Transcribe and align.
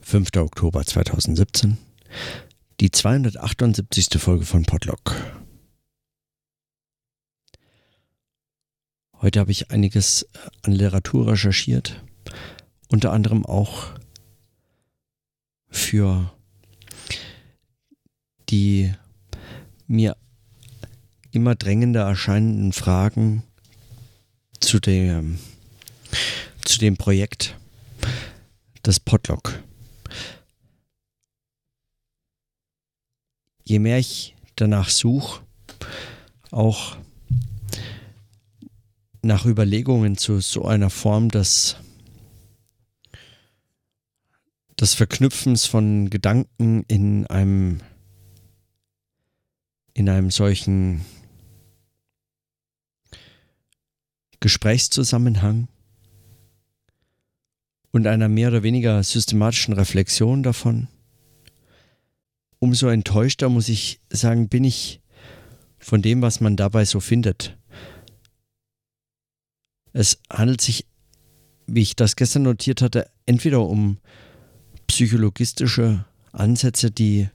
5. 0.00 0.36
Oktober 0.36 0.84
2017, 0.84 1.76
die 2.80 2.90
278. 2.90 4.08
Folge 4.18 4.44
von 4.44 4.64
Podlock. 4.64 5.14
Heute 9.20 9.40
habe 9.40 9.50
ich 9.50 9.70
einiges 9.70 10.26
an 10.62 10.72
Literatur 10.72 11.32
recherchiert, 11.32 12.02
unter 12.88 13.12
anderem 13.12 13.44
auch 13.44 13.88
für 15.68 16.32
die 18.48 18.94
mir 19.86 20.16
immer 21.32 21.54
drängender 21.54 22.02
erscheinenden 22.02 22.72
Fragen 22.72 23.42
zu 24.60 24.78
dem, 24.78 25.38
zu 26.64 26.78
dem 26.78 26.96
Projekt 26.96 27.58
des 28.86 29.00
Podlock. 29.00 29.62
Je 33.64 33.78
mehr 33.78 33.98
ich 33.98 34.34
danach 34.56 34.88
suche, 34.88 35.42
auch 36.50 36.96
nach 39.22 39.44
Überlegungen 39.44 40.16
zu 40.16 40.40
so 40.40 40.64
einer 40.64 40.90
Form 40.90 41.28
des, 41.28 41.76
des 44.80 44.94
Verknüpfens 44.94 45.66
von 45.66 46.08
Gedanken 46.08 46.84
in 46.88 47.26
einem 47.26 47.80
in 49.92 50.08
einem 50.08 50.30
solchen 50.30 51.04
Gesprächszusammenhang 54.38 55.66
und 57.92 58.06
einer 58.06 58.28
mehr 58.28 58.48
oder 58.48 58.62
weniger 58.62 59.02
systematischen 59.02 59.74
Reflexion 59.74 60.42
davon, 60.42 60.88
umso 62.58 62.88
enttäuschter 62.88 63.48
muss 63.48 63.68
ich 63.68 64.00
sagen, 64.10 64.48
bin 64.48 64.64
ich 64.64 65.00
von 65.78 66.02
dem, 66.02 66.22
was 66.22 66.40
man 66.40 66.56
dabei 66.56 66.84
so 66.84 67.00
findet. 67.00 67.56
Es 69.92 70.20
handelt 70.30 70.60
sich, 70.60 70.86
wie 71.66 71.82
ich 71.82 71.96
das 71.96 72.16
gestern 72.16 72.42
notiert 72.42 72.82
hatte, 72.82 73.10
entweder 73.26 73.62
um 73.62 73.98
psychologistische 74.86 76.04
Ansätze, 76.32 76.90
die 76.90 77.28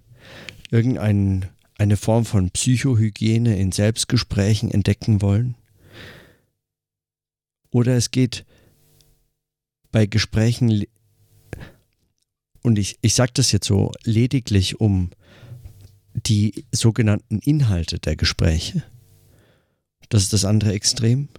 irgendeine 0.71 1.97
Form 1.97 2.25
von 2.25 2.51
Psychohygiene 2.51 3.57
in 3.57 3.71
Selbstgesprächen 3.71 4.71
entdecken 4.71 5.21
wollen, 5.21 5.55
oder 7.69 7.95
es 7.95 8.11
geht 8.11 8.45
bei 9.93 10.07
Gesprächen, 10.07 10.83
und 12.61 12.77
ich, 12.77 12.97
ich 13.01 13.13
sage 13.13 13.31
das 13.35 13.53
jetzt 13.53 13.67
so, 13.67 13.91
lediglich 14.03 14.81
um 14.81 15.11
die 16.13 16.65
sogenannten 16.71 17.39
Inhalte 17.39 17.99
der 17.99 18.17
Gespräche. 18.17 18.83
Das 20.09 20.23
ist 20.23 20.33
das 20.33 20.45
andere 20.45 20.73
Extrem. 20.73 21.29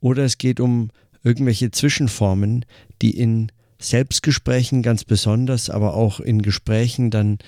Oder 0.00 0.24
es 0.24 0.38
geht 0.38 0.60
um 0.60 0.90
irgendwelche 1.22 1.70
Zwischenformen, 1.70 2.64
die 3.02 3.16
in 3.16 3.52
Selbstgesprächen 3.78 4.82
ganz 4.82 5.04
besonders, 5.04 5.70
aber 5.70 5.94
auch 5.94 6.20
in 6.20 6.42
Gesprächen 6.42 7.10
dann 7.10 7.38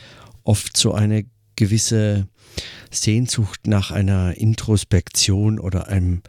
oft 0.45 0.77
so 0.77 0.93
eine 0.93 1.25
gewisse 1.57 2.29
Sehnsucht 2.91 3.67
nach 3.67 3.91
einer 3.91 4.37
Introspektion 4.37 5.59
oder 5.59 5.89
einem, 5.89 6.23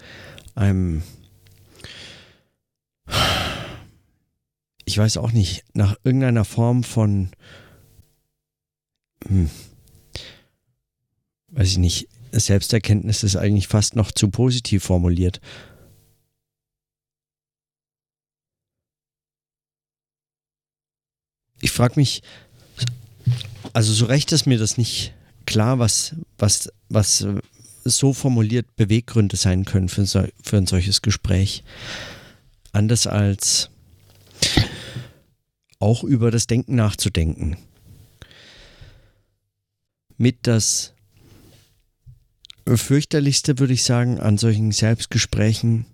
einem 0.56 1.03
ich 4.92 4.97
weiß 4.97 5.17
auch 5.17 5.31
nicht, 5.31 5.64
nach 5.73 5.95
irgendeiner 6.03 6.44
Form 6.44 6.84
von, 6.84 7.30
hm, 9.25 9.50
weiß 11.47 11.70
ich 11.70 11.78
nicht, 11.78 12.09
Selbsterkenntnis 12.34 13.24
ist 13.24 13.38
eigentlich 13.38 13.69
fast 13.69 13.96
noch 13.96 14.12
zu 14.12 14.29
positiv 14.29 14.84
formuliert. 14.84 15.40
Ich 21.62 21.72
frage 21.72 21.94
mich, 21.96 22.22
also 23.72 23.94
so 23.94 24.06
recht 24.06 24.34
ist 24.34 24.46
mir 24.46 24.58
das 24.58 24.78
nicht 24.78 25.13
klar, 25.46 25.79
was, 25.79 26.18
was, 26.38 26.69
was 26.90 27.25
so 27.85 28.12
formuliert 28.13 28.75
Beweggründe 28.75 29.38
sein 29.38 29.63
können 29.63 29.88
für, 29.88 30.06
für 30.06 30.58
ein 30.58 30.68
solches 30.68 31.02
Gespräch. 31.02 31.63
Anders 32.73 33.08
als 33.08 33.71
auch 35.81 36.03
über 36.03 36.31
das 36.31 36.47
Denken 36.47 36.75
nachzudenken. 36.75 37.58
Mit 40.18 40.47
das 40.47 40.94
fürchterlichste, 42.68 43.59
würde 43.59 43.74
ich 43.74 43.84
sagen, 43.84 44.20
an 44.20 44.38
solchen 44.38 44.72
Selbstgesprächen, 44.72 45.86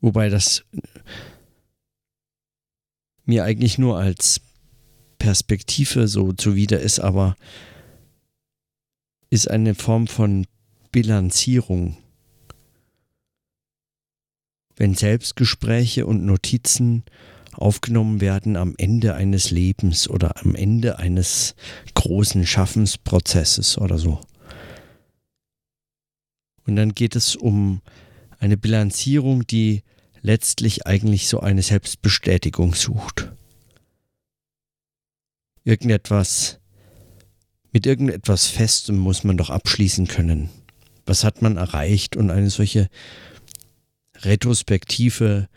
wobei 0.00 0.28
das 0.28 0.64
mir 3.24 3.44
eigentlich 3.44 3.78
nur 3.78 3.98
als 3.98 4.40
Perspektive 5.18 6.08
so 6.08 6.32
zuwider 6.32 6.80
ist, 6.80 6.98
aber 6.98 7.36
ist 9.30 9.50
eine 9.50 9.74
Form 9.74 10.08
von 10.08 10.46
Bilanzierung. 10.90 11.96
Wenn 14.74 14.94
Selbstgespräche 14.94 16.06
und 16.06 16.24
Notizen 16.24 17.04
aufgenommen 17.52 18.20
werden 18.20 18.56
am 18.56 18.74
Ende 18.78 19.14
eines 19.14 19.50
Lebens 19.50 20.08
oder 20.08 20.42
am 20.44 20.54
Ende 20.54 20.98
eines 20.98 21.54
großen 21.94 22.46
Schaffensprozesses 22.46 23.78
oder 23.78 23.98
so. 23.98 24.20
Und 26.66 26.76
dann 26.76 26.94
geht 26.94 27.16
es 27.16 27.36
um 27.36 27.82
eine 28.38 28.56
Bilanzierung, 28.56 29.46
die 29.46 29.82
letztlich 30.20 30.86
eigentlich 30.86 31.28
so 31.28 31.40
eine 31.40 31.62
Selbstbestätigung 31.62 32.74
sucht. 32.74 33.32
Irgendetwas, 35.64 36.60
mit 37.72 37.86
irgendetwas 37.86 38.46
Festem 38.46 38.96
muss 38.98 39.24
man 39.24 39.36
doch 39.36 39.50
abschließen 39.50 40.06
können. 40.06 40.50
Was 41.06 41.24
hat 41.24 41.42
man 41.42 41.56
erreicht? 41.56 42.16
Und 42.16 42.30
eine 42.30 42.50
solche 42.50 42.88
Retrospektive 44.18 45.48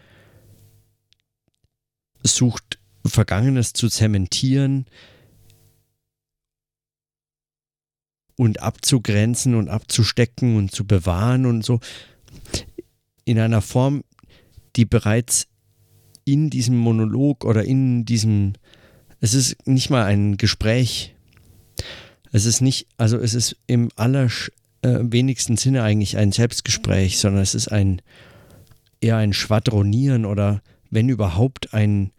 sucht 2.34 2.80
Vergangenes 3.06 3.74
zu 3.74 3.90
zementieren 3.90 4.86
und 8.36 8.62
abzugrenzen 8.62 9.56
und 9.56 9.69
abzustecken 9.69 10.58
und 10.58 10.72
zu 10.72 10.86
bewahren 10.86 11.46
und 11.46 11.63
so. 11.63 11.80
In 13.24 13.40
einer 13.40 13.62
Form, 13.62 14.03
die 14.75 14.86
bereits 14.86 15.47
in 16.25 16.50
diesem 16.50 16.78
Monolog 16.78 17.46
oder 17.46 17.63
in 17.63 18.06
diesem, 18.06 18.53
es 19.22 19.34
ist 19.34 19.68
nicht 19.68 19.90
mal 19.90 20.03
ein 20.03 20.38
Gespräch, 20.38 21.16
es 22.31 22.46
ist 22.46 22.62
nicht, 22.62 22.88
also 22.97 23.18
es 23.18 23.34
ist 23.34 23.56
im 23.68 23.90
allerwenigsten 23.96 25.53
äh, 25.53 25.57
Sinne 25.57 25.84
eigentlich 25.84 26.18
ein 26.18 26.31
Selbstgespräch, 26.31 27.18
sondern 27.18 27.42
es 27.42 27.56
ist 27.56 27.69
ein 27.69 28.02
eher 29.00 29.18
ein 29.18 29.34
Schwadronieren 29.34 30.25
oder 30.25 30.62
wenn 30.90 31.09
überhaupt 31.09 31.73
ein 31.73 32.12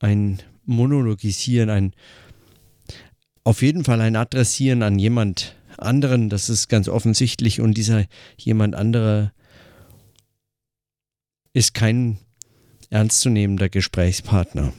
ein 0.00 0.38
Monologisieren, 0.64 1.70
ein 1.70 1.92
auf 3.42 3.62
jeden 3.62 3.84
Fall 3.84 4.00
ein 4.00 4.16
Adressieren 4.16 4.82
an 4.82 4.98
jemand 4.98 5.56
anderen, 5.78 6.28
das 6.28 6.48
ist 6.50 6.68
ganz 6.68 6.88
offensichtlich 6.88 7.60
und 7.60 7.74
dieser 7.74 8.04
jemand 8.36 8.74
andere 8.74 9.32
ist 11.52 11.74
kein 11.74 12.18
ernstzunehmender 12.90 13.68
Gesprächspartner. 13.68 14.72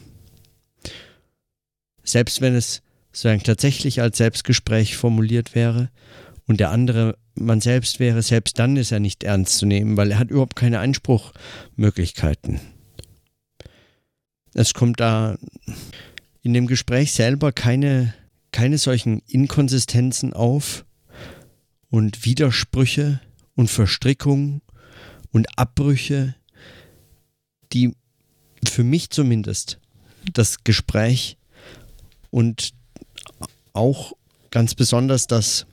Selbst 2.04 2.42
wenn 2.42 2.56
es 2.56 2.82
sozusagen 3.12 3.44
tatsächlich 3.44 4.02
als 4.02 4.18
Selbstgespräch 4.18 4.96
formuliert 4.96 5.56
wäre 5.56 5.90
und 6.50 6.60
der 6.60 6.72
andere 6.72 7.16
man 7.36 7.62
selbst 7.62 8.00
wäre, 8.00 8.24
selbst 8.24 8.58
dann 8.58 8.76
ist 8.76 8.92
er 8.92 9.00
nicht 9.00 9.24
ernst 9.24 9.60
zu 9.60 9.68
nehmen, 9.68 9.98
weil 9.98 10.10
er 10.10 10.18
hat 10.18 10.32
überhaupt 10.32 10.56
keine 10.56 10.80
Einspruchmöglichkeiten. 10.80 12.60
Es 14.56 14.74
kommt 14.74 15.00
da 15.00 15.38
in 16.42 16.56
dem 16.56 16.66
Gespräch 16.66 17.14
selber 17.14 17.52
keine, 17.52 18.16
keine 18.52 18.80
solchen 18.80 19.22
Inkonsistenzen 19.28 20.34
auf 20.34 20.86
und 21.92 22.26
Widersprüche 22.26 23.22
und 23.56 23.70
Verstrickungen 23.70 24.64
und 25.32 25.48
Abbrüche, 25.56 26.34
die 27.74 27.94
für 28.68 28.84
mich 28.84 29.12
zumindest 29.12 29.80
das 30.34 30.64
Gespräch 30.64 31.38
und 32.32 32.72
auch 33.74 34.14
ganz 34.50 34.74
besonders 34.74 35.28
das, 35.28 35.68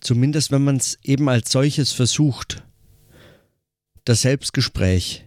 zumindest 0.00 0.50
wenn 0.50 0.64
man 0.64 0.76
es 0.76 0.98
eben 1.02 1.28
als 1.28 1.50
solches 1.50 1.92
versucht, 1.92 2.62
das 4.04 4.22
Selbstgespräch 4.22 5.26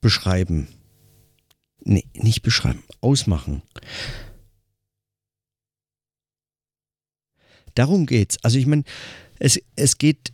beschreiben. 0.00 0.68
Nee, 1.80 2.06
nicht 2.14 2.42
beschreiben, 2.42 2.82
ausmachen. 3.00 3.62
Darum 7.74 8.06
geht's. 8.06 8.38
Also 8.42 8.58
ich 8.58 8.66
meine, 8.66 8.84
es, 9.38 9.60
es 9.76 9.98
geht. 9.98 10.32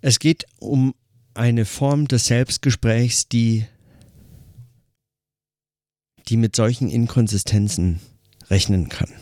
Es 0.00 0.18
geht 0.18 0.44
um 0.58 0.94
eine 1.32 1.64
Form 1.64 2.06
des 2.06 2.26
Selbstgesprächs, 2.26 3.28
die, 3.28 3.66
die 6.28 6.36
mit 6.36 6.56
solchen 6.56 6.88
Inkonsistenzen 6.88 8.00
rechnen 8.50 8.88
kann. 8.88 9.12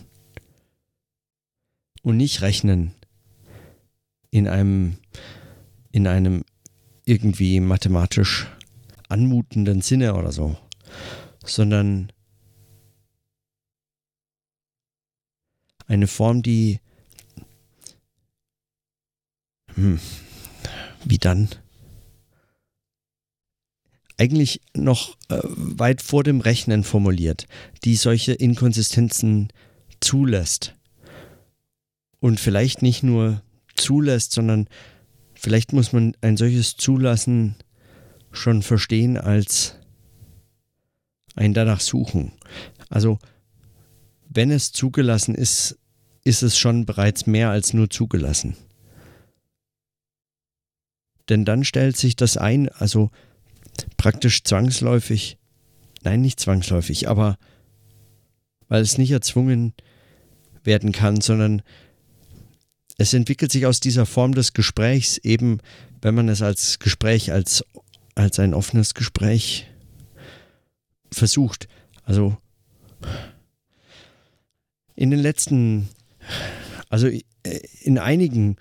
Und 2.02 2.16
nicht 2.16 2.42
rechnen 2.42 2.94
in 4.30 4.48
einem, 4.48 4.96
in 5.92 6.06
einem 6.06 6.44
irgendwie 7.04 7.60
mathematisch 7.60 8.48
anmutenden 9.08 9.82
Sinne 9.82 10.14
oder 10.14 10.32
so, 10.32 10.56
sondern 11.44 12.12
eine 15.86 16.06
Form, 16.06 16.42
die 16.42 16.80
hm, 19.74 20.00
wie 21.04 21.18
dann? 21.18 21.48
Eigentlich 24.22 24.60
noch 24.72 25.16
äh, 25.30 25.40
weit 25.42 26.00
vor 26.00 26.22
dem 26.22 26.40
Rechnen 26.40 26.84
formuliert, 26.84 27.48
die 27.82 27.96
solche 27.96 28.32
Inkonsistenzen 28.32 29.48
zulässt. 30.00 30.76
Und 32.20 32.38
vielleicht 32.38 32.82
nicht 32.82 33.02
nur 33.02 33.42
zulässt, 33.74 34.30
sondern 34.30 34.68
vielleicht 35.34 35.72
muss 35.72 35.92
man 35.92 36.16
ein 36.20 36.36
solches 36.36 36.76
Zulassen 36.76 37.56
schon 38.30 38.62
verstehen 38.62 39.16
als 39.16 39.74
ein 41.34 41.52
danach 41.52 41.80
suchen. 41.80 42.30
Also 42.90 43.18
wenn 44.28 44.52
es 44.52 44.70
zugelassen 44.70 45.34
ist, 45.34 45.80
ist 46.22 46.44
es 46.44 46.56
schon 46.56 46.86
bereits 46.86 47.26
mehr 47.26 47.50
als 47.50 47.74
nur 47.74 47.90
zugelassen. 47.90 48.56
Denn 51.28 51.44
dann 51.44 51.64
stellt 51.64 51.96
sich 51.96 52.14
das 52.14 52.36
ein, 52.36 52.68
also 52.68 53.10
praktisch 53.96 54.44
zwangsläufig, 54.44 55.38
nein, 56.02 56.20
nicht 56.20 56.40
zwangsläufig, 56.40 57.08
aber 57.08 57.38
weil 58.68 58.82
es 58.82 58.98
nicht 58.98 59.10
erzwungen 59.10 59.74
werden 60.64 60.92
kann, 60.92 61.20
sondern 61.20 61.62
es 62.98 63.14
entwickelt 63.14 63.52
sich 63.52 63.66
aus 63.66 63.80
dieser 63.80 64.06
Form 64.06 64.34
des 64.34 64.52
Gesprächs 64.52 65.18
eben, 65.18 65.58
wenn 66.00 66.14
man 66.14 66.28
es 66.28 66.42
als 66.42 66.78
Gespräch, 66.78 67.32
als, 67.32 67.64
als 68.14 68.38
ein 68.38 68.54
offenes 68.54 68.94
Gespräch 68.94 69.66
versucht. 71.10 71.68
Also 72.04 72.36
in 74.94 75.10
den 75.10 75.20
letzten, 75.20 75.88
also 76.88 77.08
in 77.80 77.98
einigen 77.98 78.56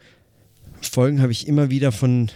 Folgen 0.81 1.21
habe 1.21 1.31
ich 1.31 1.47
immer 1.47 1.69
wieder 1.69 1.91
von, 1.91 2.31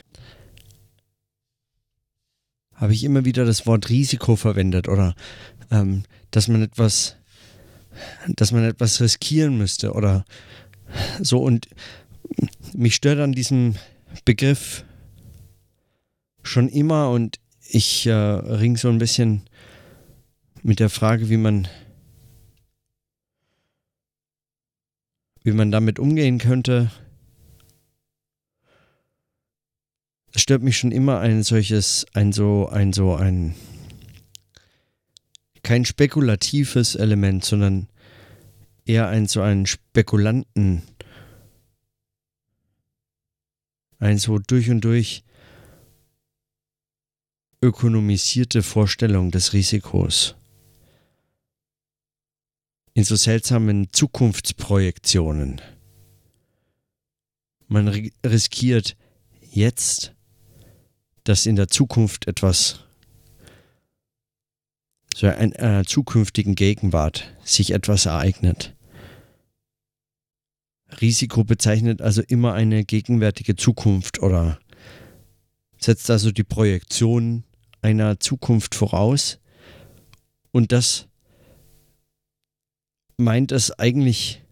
habe 2.76 2.94
ich 2.94 3.04
immer 3.04 3.26
wieder 3.26 3.46
das 3.46 3.66
Wort 3.66 3.90
Risiko 3.90 4.36
verwendet 4.36 4.88
oder 4.88 5.16
ähm, 5.72 6.04
dass 6.32 6.48
man 6.48 6.62
etwas, 6.62 7.16
dass 8.28 8.52
man 8.52 8.64
etwas 8.64 9.02
riskieren 9.02 9.58
müsste 9.58 9.94
oder 9.94 10.26
so 11.22 11.42
und 11.42 11.68
mich 12.74 12.96
stört 12.96 13.20
an 13.20 13.32
diesem 13.32 13.76
Begriff 14.26 14.84
schon 16.44 16.70
immer 16.70 17.10
und 17.10 17.40
ich 17.68 18.06
äh, 18.06 18.14
ring 18.14 18.78
so 18.78 18.90
ein 18.90 19.00
bisschen 19.00 19.44
mit 20.62 20.80
der 20.80 20.90
Frage, 20.90 21.30
wie 21.30 21.38
man 21.38 21.68
wie 25.44 25.52
man 25.52 25.72
damit 25.72 26.00
umgehen 26.00 26.40
könnte. 26.40 26.90
Stört 30.42 30.64
mich 30.64 30.78
schon 30.78 30.92
immer 30.92 31.20
ein 31.20 31.44
solches, 31.44 32.06
ein 32.14 32.32
so, 32.32 32.68
ein 32.70 32.94
so, 32.94 33.16
ein 33.16 33.56
kein 35.64 35.86
spekulatives 35.86 36.96
Element, 36.96 37.44
sondern 37.44 37.88
eher 38.86 39.08
ein 39.08 39.28
so 39.28 39.42
ein 39.42 39.66
Spekulanten, 39.66 40.84
ein 43.98 44.18
so 44.18 44.38
durch 44.38 44.70
und 44.70 44.82
durch 44.82 45.24
ökonomisierte 47.62 48.62
Vorstellung 48.62 49.32
des 49.32 49.54
Risikos 49.54 50.36
in 52.94 53.04
so 53.04 53.16
seltsamen 53.16 53.92
Zukunftsprojektionen. 53.92 55.62
Man 57.68 57.88
riskiert 58.26 58.96
jetzt, 59.52 60.15
dass 61.26 61.46
in 61.46 61.56
der 61.56 61.68
Zukunft 61.68 62.28
etwas, 62.28 62.80
so 65.14 65.28
in 65.28 65.56
einer 65.56 65.84
zukünftigen 65.84 66.56
Gegenwart 66.56 67.36
sich 67.44 67.72
etwas 67.72 68.06
ereignet. 68.06 68.76
Risiko 71.02 71.44
bezeichnet 71.44 72.02
also 72.02 72.22
immer 72.22 72.54
eine 72.54 72.86
gegenwärtige 72.86 73.56
Zukunft 73.56 74.22
oder 74.22 74.60
setzt 75.78 76.10
also 76.10 76.32
die 76.32 76.44
Projektion 76.44 77.44
einer 77.82 78.20
Zukunft 78.20 78.76
voraus 78.76 79.40
und 80.52 80.72
das 80.72 81.08
meint 83.18 83.52
es 83.52 83.72
eigentlich 83.72 84.44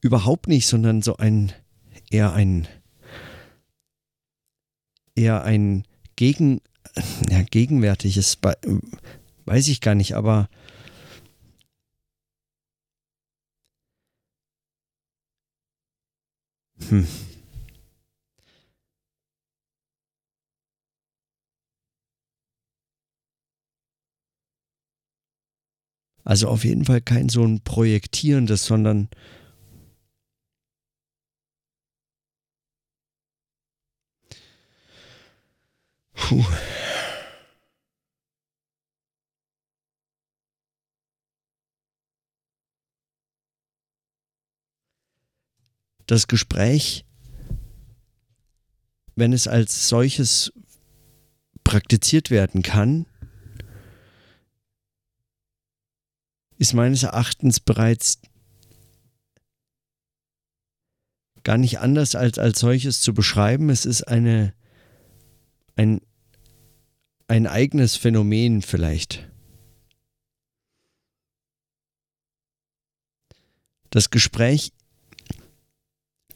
überhaupt 0.00 0.48
nicht, 0.48 0.66
sondern 0.66 1.02
so 1.02 1.16
ein 1.16 1.52
eher 2.10 2.32
ein 2.32 2.68
eher 5.16 5.42
ein 5.44 5.84
gegen 6.16 6.60
ja, 7.30 7.42
gegenwärtiges 7.42 8.38
weiß 9.44 9.68
ich 9.68 9.80
gar 9.80 9.94
nicht, 9.94 10.14
aber 10.14 10.48
hm. 16.88 17.06
Also 26.24 26.48
auf 26.48 26.64
jeden 26.64 26.84
Fall 26.84 27.00
kein 27.00 27.28
so 27.28 27.44
ein 27.44 27.60
projektierendes, 27.60 28.66
sondern 28.66 29.08
Puh. 36.16 36.44
Das 46.06 46.26
Gespräch, 46.28 47.04
wenn 49.16 49.32
es 49.32 49.48
als 49.48 49.88
solches 49.88 50.52
praktiziert 51.64 52.30
werden 52.30 52.62
kann, 52.62 53.06
ist 56.58 56.74
meines 56.74 57.02
Erachtens 57.02 57.60
bereits 57.60 58.20
gar 61.42 61.58
nicht 61.58 61.80
anders 61.80 62.14
als 62.14 62.38
als 62.38 62.60
solches 62.60 63.00
zu 63.00 63.14
beschreiben. 63.14 63.70
Es 63.70 63.84
ist 63.84 64.02
eine, 64.02 64.54
ein, 65.76 66.00
ein 67.28 67.46
eigenes 67.46 67.96
Phänomen 67.96 68.62
vielleicht. 68.62 69.30
Das 73.90 74.10
Gespräch 74.10 74.72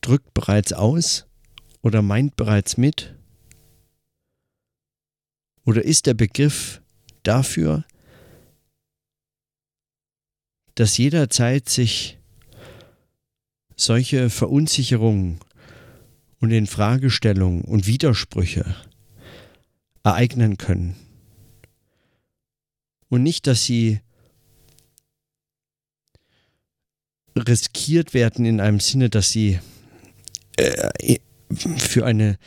drückt 0.00 0.32
bereits 0.34 0.72
aus 0.72 1.26
oder 1.82 2.02
meint 2.02 2.36
bereits 2.36 2.76
mit 2.76 3.16
oder 5.64 5.84
ist 5.84 6.06
der 6.06 6.14
Begriff 6.14 6.80
dafür, 7.22 7.84
dass 10.74 10.96
jederzeit 10.96 11.68
sich 11.68 12.18
solche 13.76 14.30
Verunsicherungen 14.30 15.40
und 16.40 16.50
Infragestellungen 16.50 17.62
und 17.62 17.86
Widersprüche 17.86 18.76
ereignen 20.04 20.56
können. 20.58 20.96
Und 23.08 23.22
nicht, 23.22 23.46
dass 23.46 23.64
sie 23.64 24.00
riskiert 27.36 28.14
werden 28.14 28.44
in 28.44 28.60
einem 28.60 28.80
Sinne, 28.80 29.10
dass 29.10 29.30
sie 29.30 29.58
äh, 30.56 31.18
für 31.54 32.04
eine 32.04 32.38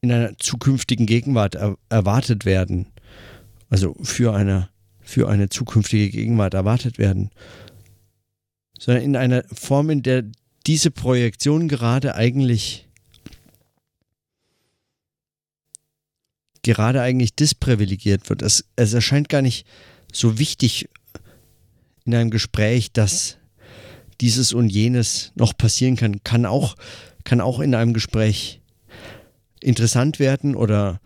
in 0.00 0.12
einer 0.12 0.36
zukünftigen 0.38 1.06
Gegenwart 1.06 1.54
er, 1.54 1.76
erwartet 1.88 2.44
werden. 2.44 2.86
Also 3.68 3.94
für 4.02 4.34
eine, 4.34 4.70
für 5.00 5.28
eine 5.28 5.48
zukünftige 5.48 6.10
Gegenwart 6.10 6.54
erwartet 6.54 6.98
werden. 6.98 7.30
Sondern 8.78 9.04
in 9.04 9.16
einer 9.16 9.44
Form, 9.52 9.90
in 9.90 10.02
der 10.02 10.24
diese 10.66 10.90
Projektion 10.90 11.68
gerade 11.68 12.14
eigentlich 12.14 12.88
gerade 16.62 17.00
eigentlich 17.00 17.34
disprivilegiert 17.34 18.28
wird. 18.28 18.42
Es, 18.42 18.64
es 18.76 18.92
erscheint 18.92 19.28
gar 19.28 19.42
nicht 19.42 19.66
so 20.12 20.38
wichtig 20.38 20.88
in 22.04 22.14
einem 22.14 22.30
Gespräch, 22.30 22.92
dass 22.92 23.38
dieses 24.20 24.52
und 24.52 24.68
jenes 24.68 25.32
noch 25.34 25.56
passieren 25.56 25.96
kann, 25.96 26.22
kann 26.24 26.44
auch, 26.46 26.76
kann 27.24 27.40
auch 27.40 27.60
in 27.60 27.74
einem 27.74 27.94
Gespräch 27.94 28.60
interessant 29.60 30.18
werden 30.18 30.54
oder, 30.54 31.00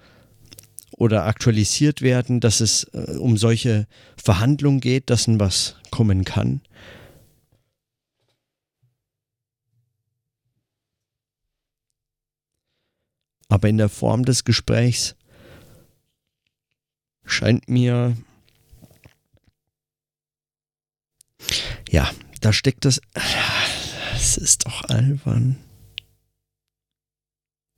oder 0.93 1.27
aktualisiert 1.27 2.03
werden, 2.03 2.41
dass 2.41 2.61
es 2.61 2.85
äh, 2.93 3.17
um 3.17 3.37
solche 3.37 3.87
Verhandlungen 4.17 4.81
geht, 4.81 5.11
dass 5.11 5.27
ein 5.27 5.41
was 5.41 5.77
kommen 5.91 6.25
kann. 6.25 6.61
Aber 13.49 13.69
in 13.69 13.79
der 13.79 13.89
Form 13.89 14.25
des 14.25 14.43
Gesprächs 14.45 15.15
scheint 17.25 17.69
mir, 17.69 18.17
ja, 21.89 22.11
da 22.41 22.53
steckt 22.53 22.85
das, 22.85 23.01
das 24.13 24.37
ist 24.37 24.67
doch 24.67 24.85
albern. 24.85 25.59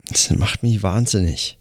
Das 0.09 0.31
macht 0.31 0.63
mich 0.63 0.83
wahnsinnig. 0.83 1.59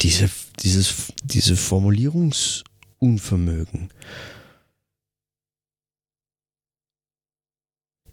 Diese, 0.00 0.30
dieses, 0.60 1.12
diese 1.24 1.56
Formulierungsunvermögen. 1.56 3.92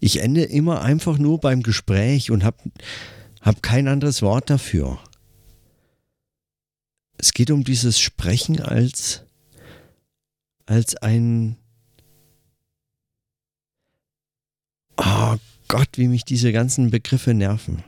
Ich 0.06 0.20
ende 0.20 0.44
immer 0.44 0.82
einfach 0.82 1.18
nur 1.18 1.40
beim 1.40 1.64
Gespräch 1.64 2.30
und 2.30 2.44
habe 2.44 2.58
hab 3.40 3.60
kein 3.60 3.88
anderes 3.88 4.22
Wort 4.22 4.50
dafür. 4.50 5.00
Es 7.18 7.32
geht 7.32 7.50
um 7.50 7.64
dieses 7.64 7.98
Sprechen 7.98 8.60
als, 8.60 9.24
als 10.64 10.94
ein... 10.94 11.56
Oh 14.96 15.38
Gott, 15.66 15.88
wie 15.94 16.06
mich 16.06 16.24
diese 16.24 16.52
ganzen 16.52 16.92
Begriffe 16.92 17.34
nerven. 17.34 17.82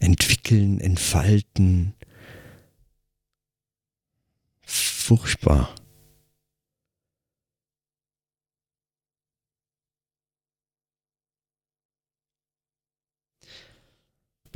Entwickeln, 0.00 0.80
entfalten. 0.80 1.94
Furchtbar. 4.62 5.72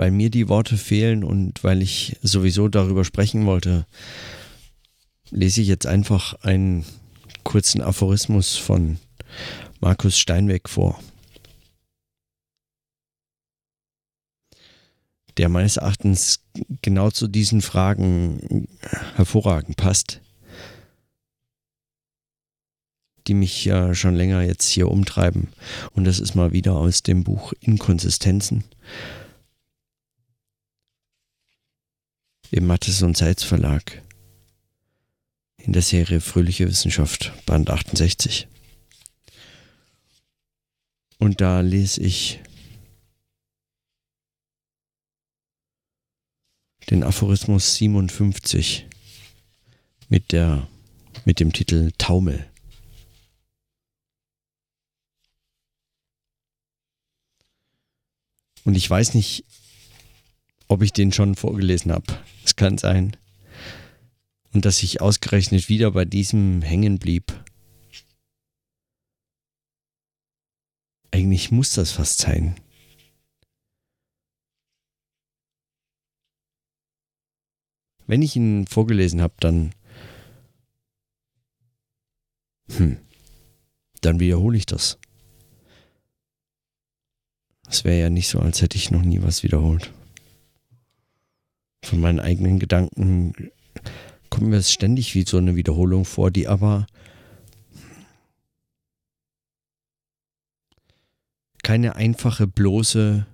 Weil 0.01 0.13
mir 0.13 0.31
die 0.31 0.49
Worte 0.49 0.79
fehlen 0.79 1.23
und 1.23 1.63
weil 1.63 1.83
ich 1.83 2.17
sowieso 2.23 2.69
darüber 2.69 3.05
sprechen 3.05 3.45
wollte, 3.45 3.85
lese 5.29 5.61
ich 5.61 5.69
jetzt 5.69 5.87
einfach 5.87 6.33
einen 6.41 6.87
kurzen 7.45 7.83
Aphorismus 7.83 8.57
von 8.57 8.97
Markus 9.79 10.19
Steinweg 10.19 10.71
vor. 10.71 10.99
Der 15.37 15.51
meines 15.51 15.77
Erachtens 15.77 16.45
genau 16.81 17.11
zu 17.11 17.29
diesen 17.29 17.61
Fragen 17.61 18.69
hervorragend 19.17 19.77
passt, 19.77 20.23
die 23.27 23.35
mich 23.35 23.67
ja 23.67 23.95
schon 23.95 24.15
länger 24.15 24.41
jetzt 24.41 24.67
hier 24.71 24.91
umtreiben. 24.91 25.49
Und 25.93 26.05
das 26.05 26.21
ist 26.21 26.35
mal 26.35 26.53
wieder 26.53 26.77
aus 26.77 27.03
dem 27.03 27.23
Buch 27.23 27.53
Inkonsistenzen 27.61 28.65
im 32.51 32.67
Mattes 32.67 33.03
und 33.03 33.17
Seitz 33.17 33.43
Verlag 33.43 34.03
in 35.57 35.73
der 35.73 35.83
Serie 35.83 36.21
Fröhliche 36.21 36.67
Wissenschaft, 36.67 37.33
Band 37.47 37.71
68. 37.71 38.49
Und 41.19 41.41
da 41.41 41.61
lese 41.61 42.01
ich 42.01 42.41
den 46.89 47.05
Aphorismus 47.05 47.77
57 47.77 48.87
mit, 50.09 50.33
der, 50.33 50.67
mit 51.25 51.39
dem 51.39 51.53
Titel 51.53 51.93
Taumel. 51.99 52.51
Und 58.65 58.75
ich 58.75 58.89
weiß 58.89 59.15
nicht, 59.15 59.45
ob 60.71 60.83
ich 60.83 60.93
den 60.93 61.13
schon 61.13 61.35
vorgelesen 61.35 61.91
habe. 61.91 62.07
Es 62.45 62.55
kann 62.55 62.79
sein. 62.79 63.17
Und 64.53 64.65
dass 64.65 64.85
ich 64.85 65.01
ausgerechnet 65.01 65.69
wieder 65.69 65.91
bei 65.91 66.05
diesem 66.05 66.63
hängen 66.63 67.01
blieb. 67.01 67.45
Eigentlich 71.11 71.51
muss 71.51 71.73
das 71.73 71.91
fast 71.91 72.19
sein. 72.19 72.55
Wenn 78.07 78.23
ich 78.23 78.37
ihn 78.37 78.67
vorgelesen 78.67 79.21
habe, 79.21 79.35
dann... 79.41 79.75
Hm. 82.77 83.01
Dann 84.03 84.21
wiederhole 84.21 84.57
ich 84.57 84.67
das. 84.67 84.99
Es 87.69 87.83
wäre 87.83 88.01
ja 88.01 88.11
nicht 88.11 88.29
so, 88.29 88.39
als 88.39 88.63
hätte 88.63 88.77
ich 88.77 88.93
noch 88.93 89.03
nie 89.03 89.21
was 89.21 89.43
wiederholt 89.43 89.93
von 91.83 92.01
meinen 92.01 92.21
eigenen 92.21 92.59
Gedanken 92.59 93.51
kommt 94.29 94.49
mir 94.49 94.63
ständig 94.63 95.15
wie 95.15 95.25
so 95.27 95.39
eine 95.39 95.57
Wiederholung 95.57 96.05
vor, 96.05 96.31
die 96.31 96.47
aber 96.47 96.87
keine 101.63 101.97
einfache, 101.97 102.47
bloße 102.47 103.27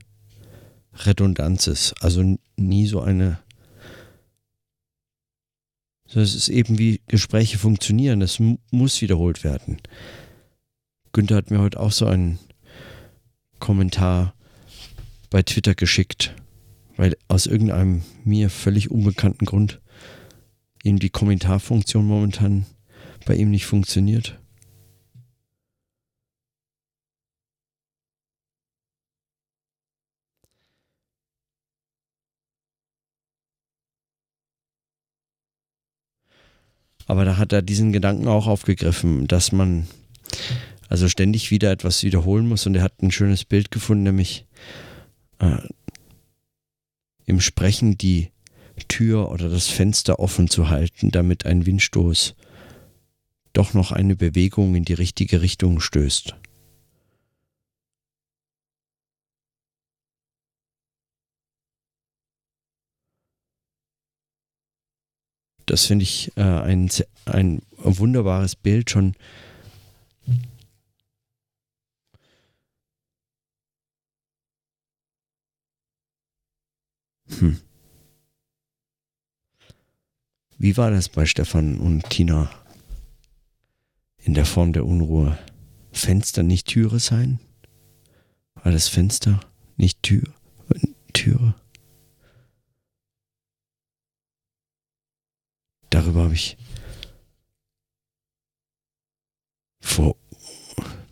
Redundanz 0.94 1.66
ist. 1.66 1.94
Also 2.02 2.38
nie 2.56 2.86
so 2.86 3.00
eine. 3.00 3.38
Es 6.08 6.34
ist 6.34 6.48
eben 6.48 6.78
wie 6.78 7.02
Gespräche 7.08 7.58
funktionieren. 7.58 8.20
Das 8.20 8.38
muss 8.70 9.02
wiederholt 9.02 9.44
werden. 9.44 9.78
Günther 11.12 11.36
hat 11.36 11.50
mir 11.50 11.60
heute 11.60 11.78
auch 11.80 11.92
so 11.92 12.06
einen 12.06 12.38
Kommentar 13.58 14.34
bei 15.30 15.42
Twitter 15.42 15.74
geschickt 15.74 16.34
weil 16.96 17.16
aus 17.28 17.46
irgendeinem 17.46 18.02
mir 18.24 18.50
völlig 18.50 18.90
unbekannten 18.90 19.44
Grund 19.44 19.80
eben 20.82 20.98
die 20.98 21.10
Kommentarfunktion 21.10 22.06
momentan 22.06 22.66
bei 23.24 23.34
ihm 23.34 23.50
nicht 23.50 23.66
funktioniert. 23.66 24.38
Aber 37.08 37.24
da 37.24 37.36
hat 37.36 37.52
er 37.52 37.62
diesen 37.62 37.92
Gedanken 37.92 38.26
auch 38.26 38.46
aufgegriffen, 38.46 39.28
dass 39.28 39.52
man 39.52 39.86
also 40.88 41.08
ständig 41.08 41.50
wieder 41.50 41.70
etwas 41.70 42.02
wiederholen 42.02 42.48
muss. 42.48 42.66
Und 42.66 42.74
er 42.74 42.82
hat 42.82 43.00
ein 43.00 43.12
schönes 43.12 43.44
Bild 43.44 43.70
gefunden, 43.70 44.04
nämlich 44.04 44.44
äh, 45.38 45.58
im 47.26 47.40
Sprechen 47.40 47.98
die 47.98 48.30
Tür 48.88 49.30
oder 49.30 49.48
das 49.48 49.68
Fenster 49.68 50.18
offen 50.18 50.48
zu 50.48 50.68
halten, 50.68 51.10
damit 51.10 51.44
ein 51.44 51.66
Windstoß 51.66 52.34
doch 53.52 53.74
noch 53.74 53.90
eine 53.90 54.16
Bewegung 54.16 54.74
in 54.74 54.84
die 54.84 54.92
richtige 54.92 55.40
Richtung 55.40 55.80
stößt. 55.80 56.36
Das 65.64 65.86
finde 65.86 66.04
ich 66.04 66.32
äh, 66.36 66.42
ein, 66.42 66.88
ein 67.24 67.62
wunderbares 67.76 68.54
Bild 68.54 68.90
schon 68.90 69.16
Hm. 77.38 77.60
Wie 80.58 80.76
war 80.76 80.90
das 80.90 81.08
bei 81.08 81.26
Stefan 81.26 81.78
und 81.78 82.08
Tina 82.08 82.50
in 84.18 84.34
der 84.34 84.46
Form 84.46 84.72
der 84.72 84.86
Unruhe 84.86 85.38
Fenster 85.92 86.42
nicht 86.42 86.68
Türe 86.68 86.98
sein? 86.98 87.40
War 88.54 88.72
das 88.72 88.88
Fenster 88.88 89.40
nicht 89.76 90.02
Tür? 90.02 90.34
Türe? 91.12 91.54
Darüber 95.90 96.24
habe 96.24 96.34
ich 96.34 96.56
vor 99.80 100.16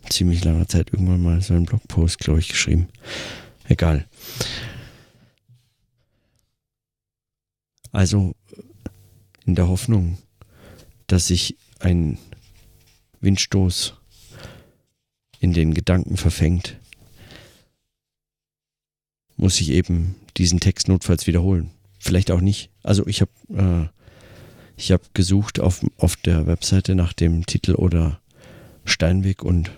ziemlich 0.09 0.43
langer 0.43 0.67
Zeit 0.67 0.93
irgendwann 0.93 1.23
mal 1.23 1.41
so 1.41 1.53
einen 1.53 1.65
Blogpost, 1.65 2.19
glaube 2.19 2.39
ich, 2.39 2.49
geschrieben. 2.49 2.87
Egal. 3.67 4.07
Also 7.95 8.35
in 9.45 9.55
der 9.55 9.69
Hoffnung, 9.69 10.17
dass 11.07 11.27
sich 11.27 11.55
ein 11.79 12.17
Windstoß 13.21 13.93
in 15.39 15.53
den 15.53 15.73
Gedanken 15.73 16.17
verfängt, 16.17 16.77
muss 19.37 19.61
ich 19.61 19.69
eben 19.69 20.15
diesen 20.35 20.59
Text 20.59 20.89
notfalls 20.89 21.25
wiederholen. 21.25 21.71
Vielleicht 21.97 22.31
auch 22.31 22.41
nicht. 22.41 22.69
Also 22.83 23.07
ich 23.07 23.21
habe 23.21 23.31
äh, 23.55 23.87
ich 24.75 24.93
gesucht 25.13 25.61
auf, 25.61 25.81
auf 25.95 26.17
der 26.17 26.47
Webseite 26.47 26.95
nach 26.95 27.13
dem 27.13 27.45
Titel 27.45 27.75
oder 27.75 28.19
Steinweg 28.83 29.41
und 29.41 29.71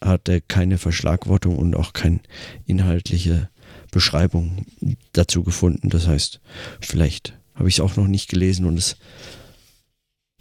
hatte 0.00 0.40
keine 0.40 0.78
Verschlagwortung 0.78 1.58
und 1.58 1.74
auch 1.74 1.94
keine 1.94 2.20
inhaltliche 2.64 3.50
Beschreibung 3.90 4.66
dazu 5.12 5.42
gefunden. 5.42 5.90
Das 5.90 6.06
heißt, 6.06 6.40
vielleicht 6.80 7.36
habe 7.56 7.68
ich 7.68 7.80
auch 7.80 7.96
noch 7.96 8.06
nicht 8.06 8.28
gelesen 8.28 8.66
und 8.66 8.76
es, 8.78 8.96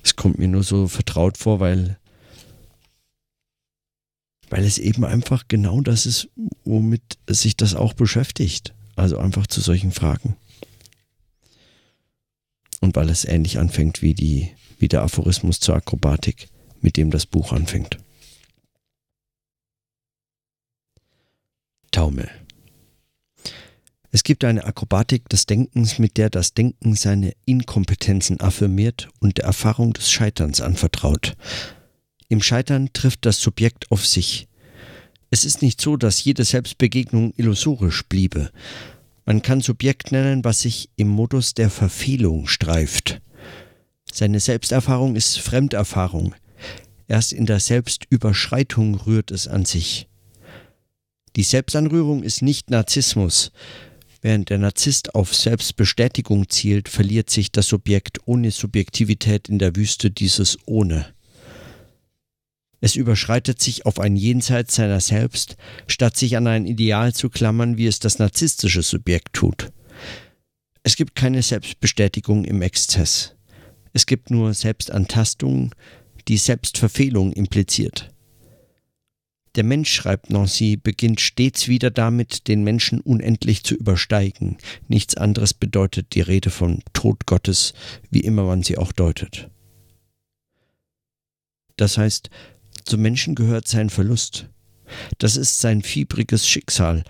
es 0.04 0.16
kommt 0.16 0.38
mir 0.38 0.48
nur 0.48 0.64
so 0.64 0.88
vertraut 0.88 1.38
vor, 1.38 1.60
weil, 1.60 1.98
weil 4.50 4.64
es 4.64 4.78
eben 4.78 5.04
einfach 5.04 5.48
genau 5.48 5.82
das 5.82 6.06
ist, 6.06 6.30
womit 6.66 7.18
sich 7.28 7.58
das 7.58 7.74
auch 7.74 7.94
beschäftigt. 7.94 8.74
Also 8.96 9.18
einfach 9.18 9.48
zu 9.48 9.60
solchen 9.60 9.92
Fragen. 9.92 10.38
Und 12.80 12.96
weil 12.96 13.10
es 13.10 13.26
ähnlich 13.26 13.60
anfängt 13.60 14.02
wie, 14.02 14.14
die, 14.14 14.52
wie 14.80 14.88
der 14.88 15.02
Aphorismus 15.02 15.60
zur 15.60 15.76
Akrobatik, 15.76 16.48
mit 16.80 16.96
dem 16.96 17.12
das 17.12 17.26
Buch 17.26 17.52
anfängt. 17.52 17.98
Taumel. 21.92 22.30
Es 24.12 24.24
gibt 24.24 24.44
eine 24.44 24.66
Akrobatik 24.66 25.28
des 25.30 25.46
Denkens, 25.46 26.00
mit 26.00 26.18
der 26.18 26.30
das 26.30 26.54
Denken 26.54 26.96
seine 26.96 27.34
Inkompetenzen 27.46 28.40
affirmiert 28.40 29.10
und 29.20 29.38
der 29.38 29.46
Erfahrung 29.46 29.94
des 29.94 30.12
Scheiterns 30.12 30.62
anvertraut. 30.62 31.36
Im 32.30 32.42
Scheitern 32.42 32.92
trifft 32.94 33.26
das 33.26 33.40
Subjekt 33.40 33.92
auf 33.92 34.06
sich. 34.06 34.48
Es 35.32 35.46
ist 35.46 35.62
nicht 35.62 35.82
so, 35.82 35.98
dass 35.98 36.24
jede 36.24 36.46
Selbstbegegnung 36.46 37.34
illusorisch 37.36 38.04
bliebe. 38.08 38.52
Man 39.26 39.42
kann 39.42 39.62
Subjekt 39.62 40.12
nennen, 40.12 40.44
was 40.44 40.62
sich 40.62 40.90
im 40.96 41.08
Modus 41.08 41.54
der 41.54 41.70
Verfehlung 41.70 42.48
streift. 42.48 43.22
Seine 44.12 44.40
Selbsterfahrung 44.40 45.16
ist 45.16 45.40
Fremderfahrung. 45.40 46.36
Erst 47.08 47.34
in 47.34 47.46
der 47.46 47.60
Selbstüberschreitung 47.60 48.96
rührt 48.96 49.32
es 49.32 49.48
an 49.48 49.66
sich. 49.66 50.08
Die 51.36 51.44
Selbstanrührung 51.44 52.24
ist 52.24 52.42
nicht 52.42 52.70
Narzissmus. 52.70 53.52
Während 54.26 54.50
der 54.50 54.58
Narzisst 54.58 55.14
auf 55.14 55.36
Selbstbestätigung 55.36 56.50
zielt, 56.50 56.90
verliert 56.90 57.30
sich 57.30 57.52
das 57.52 57.68
Subjekt 57.68 58.18
ohne 58.26 58.50
Subjektivität 58.50 59.50
in 59.50 59.60
der 59.60 59.76
Wüste 59.76 60.10
dieses 60.10 60.58
Ohne. 60.66 61.14
Es 62.82 62.96
überschreitet 62.96 63.62
sich 63.62 63.86
auf 63.86 64.00
ein 64.00 64.16
Jenseits 64.16 64.74
seiner 64.74 65.00
selbst, 65.00 65.58
statt 65.86 66.18
sich 66.18 66.38
an 66.38 66.48
ein 66.48 66.66
Ideal 66.66 67.14
zu 67.14 67.30
klammern, 67.30 67.78
wie 67.78 67.86
es 67.86 68.00
das 68.00 68.18
narzisstische 68.18 68.82
Subjekt 68.82 69.34
tut. 69.34 69.72
Es 70.82 70.96
gibt 70.96 71.14
keine 71.14 71.44
Selbstbestätigung 71.44 72.46
im 72.46 72.64
Exzess. 72.64 73.36
Es 73.94 74.08
gibt 74.08 74.32
nur 74.32 74.56
Selbstantastung, 74.56 75.76
die 76.28 76.38
Selbstverfehlung 76.38 77.32
impliziert. 77.32 78.10
Der 79.56 79.64
Mensch, 79.64 79.94
schreibt 79.94 80.30
Nancy, 80.30 80.76
beginnt 80.76 81.22
stets 81.22 81.70
wieder 81.70 81.90
damit, 81.90 82.48
den 82.50 82.64
Menschen 82.64 83.00
unendlich 83.00 83.64
zu 83.64 83.76
übersteigen. 83.76 84.58
Nichts 84.90 85.16
anderes 85.16 85.54
bedeutet 85.54 86.14
die 86.14 86.22
Rede 86.22 86.50
von 86.50 86.84
Tod 86.92 87.26
Gottes, 87.26 87.74
wie 88.10 88.20
immer 88.20 88.44
man 88.44 88.64
sie 88.64 88.78
auch 88.78 88.92
deutet. 88.92 89.50
Das 91.78 91.98
heißt, 91.98 92.30
zum 92.84 93.02
Menschen 93.02 93.36
gehört 93.36 93.68
sein 93.68 93.90
Verlust. 93.90 94.50
Das 95.18 95.38
ist 95.38 95.60
sein 95.60 95.82
fiebriges 95.82 96.48
Schicksal. 96.48 97.04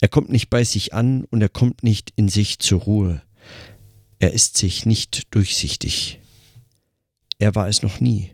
Er 0.00 0.08
kommt 0.08 0.30
nicht 0.30 0.50
bei 0.50 0.64
sich 0.64 0.92
an 0.92 1.24
und 1.24 1.40
er 1.40 1.48
kommt 1.48 1.84
nicht 1.84 2.12
in 2.16 2.28
sich 2.28 2.58
zur 2.58 2.80
Ruhe. 2.80 3.22
Er 4.18 4.32
ist 4.32 4.56
sich 4.56 4.86
nicht 4.86 5.34
durchsichtig. 5.34 6.20
Er 7.38 7.54
war 7.54 7.68
es 7.68 7.82
noch 7.82 8.00
nie. 8.00 8.33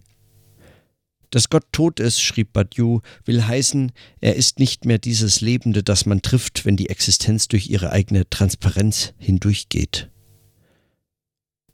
Dass 1.30 1.48
Gott 1.48 1.64
tot 1.72 2.00
ist, 2.00 2.20
schrieb 2.20 2.52
Badiou, 2.52 3.00
will 3.24 3.46
heißen, 3.46 3.92
er 4.20 4.34
ist 4.34 4.58
nicht 4.58 4.84
mehr 4.84 4.98
dieses 4.98 5.40
Lebende, 5.40 5.82
das 5.82 6.04
man 6.04 6.22
trifft, 6.22 6.64
wenn 6.64 6.76
die 6.76 6.90
Existenz 6.90 7.46
durch 7.46 7.68
ihre 7.68 7.90
eigene 7.90 8.28
Transparenz 8.28 9.14
hindurchgeht. 9.18 10.10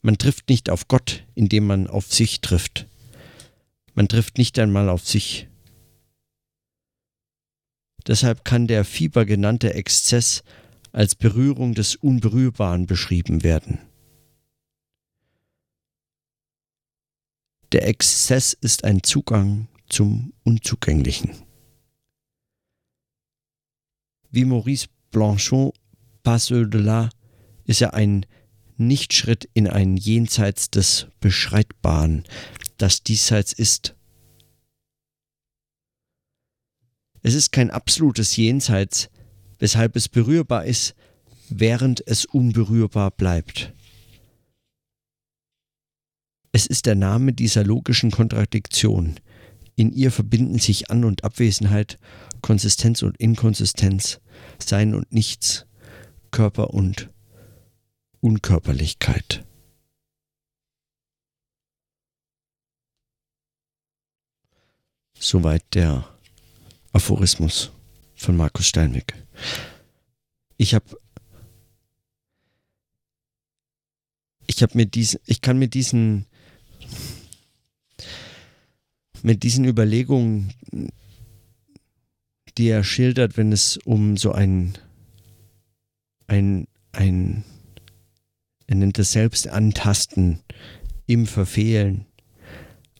Man 0.02 0.18
trifft 0.18 0.48
nicht 0.50 0.70
auf 0.70 0.88
Gott, 0.88 1.24
indem 1.34 1.66
man 1.66 1.86
auf 1.86 2.12
sich 2.12 2.40
trifft. 2.40 2.86
Man 3.94 4.08
trifft 4.08 4.36
nicht 4.36 4.58
einmal 4.58 4.90
auf 4.90 5.06
sich. 5.06 5.48
Deshalb 8.06 8.44
kann 8.44 8.66
der 8.66 8.84
Fieber 8.84 9.24
genannte 9.24 9.74
Exzess 9.74 10.44
als 10.92 11.14
Berührung 11.14 11.74
des 11.74 11.96
Unberührbaren 11.96 12.86
beschrieben 12.86 13.42
werden. 13.42 13.80
Der 17.72 17.88
Exzess 17.88 18.52
ist 18.52 18.84
ein 18.84 19.02
Zugang 19.02 19.66
zum 19.88 20.32
Unzugänglichen. 20.44 21.34
Wie 24.30 24.44
Maurice 24.44 24.86
Blanchot, 25.10 25.74
Pas 26.22 26.52
au-delà, 26.52 27.10
ist 27.64 27.82
er 27.82 27.94
ein 27.94 28.26
Nichtschritt 28.76 29.48
in 29.54 29.66
ein 29.66 29.96
Jenseits 29.96 30.70
des 30.70 31.08
Beschreitbaren, 31.20 32.24
das 32.78 33.02
Diesseits 33.02 33.52
ist. 33.52 33.96
Es 37.22 37.34
ist 37.34 37.50
kein 37.50 37.70
absolutes 37.70 38.36
Jenseits, 38.36 39.08
weshalb 39.58 39.96
es 39.96 40.08
berührbar 40.08 40.66
ist, 40.66 40.94
während 41.48 42.06
es 42.06 42.24
unberührbar 42.24 43.10
bleibt. 43.10 43.72
Es 46.56 46.64
ist 46.64 46.86
der 46.86 46.94
Name 46.94 47.34
dieser 47.34 47.64
logischen 47.64 48.10
Kontradiktion. 48.10 49.20
In 49.74 49.92
ihr 49.92 50.10
verbinden 50.10 50.58
sich 50.58 50.90
An- 50.90 51.04
und 51.04 51.22
Abwesenheit, 51.22 51.98
Konsistenz 52.40 53.02
und 53.02 53.14
Inkonsistenz, 53.18 54.22
Sein 54.58 54.94
und 54.94 55.12
Nichts, 55.12 55.66
Körper 56.30 56.72
und 56.72 57.10
Unkörperlichkeit. 58.20 59.44
Soweit 65.18 65.62
der 65.74 66.08
Aphorismus 66.94 67.70
von 68.14 68.34
Markus 68.34 68.66
Steinweg. 68.66 69.12
Ich 70.56 70.74
habe 70.74 70.98
ich 74.46 74.62
habe 74.62 74.74
mir 74.74 74.86
diesen 74.86 75.20
ich 75.26 75.42
kann 75.42 75.58
mir 75.58 75.68
diesen 75.68 76.24
mit 79.26 79.42
diesen 79.42 79.64
Überlegungen, 79.64 80.52
die 82.56 82.68
er 82.68 82.84
schildert, 82.84 83.36
wenn 83.36 83.50
es 83.50 83.76
um 83.78 84.16
so 84.16 84.30
ein, 84.30 84.78
ein, 86.28 86.68
ein, 86.92 87.42
er 88.68 88.76
nennt 88.76 89.00
es 89.00 89.10
selbst 89.10 89.48
im 91.08 91.26
Verfehlen, 91.26 92.06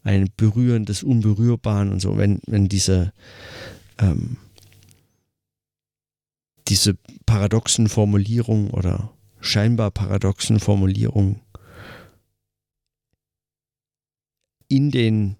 ein 0.02 0.28
Berühren 0.36 0.84
des 0.84 1.04
Unberührbaren 1.04 1.92
und 1.92 2.00
so, 2.00 2.18
wenn, 2.18 2.40
wenn 2.48 2.68
diese, 2.68 3.12
ähm, 3.98 4.36
diese 6.66 6.98
paradoxen 7.24 7.88
Formulierungen 7.88 8.70
oder 8.70 9.12
scheinbar 9.40 9.92
paradoxen 9.92 10.58
Formulierungen 10.58 11.40
in 14.66 14.90
den 14.90 15.36